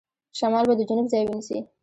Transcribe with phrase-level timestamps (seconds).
[0.37, 1.59] شمال به د جنوب ځای ونیسي.